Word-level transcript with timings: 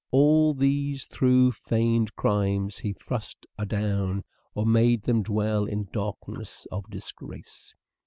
All 0.09 0.55
these 0.55 1.05
through 1.05 1.51
feigned 1.51 2.15
crimes 2.15 2.79
he 2.79 2.91
thrust 2.91 3.45
adown 3.59 4.23
Or 4.55 4.65
made 4.65 5.03
them 5.03 5.21
dwell 5.21 5.65
in 5.65 5.89
darkness 5.93 6.65
of 6.71 6.89
disgrace." 6.89 7.75